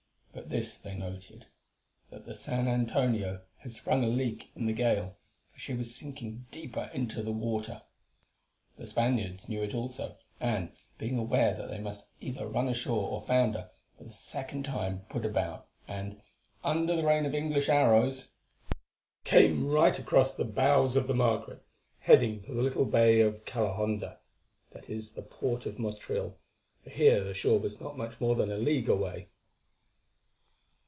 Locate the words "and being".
10.39-11.19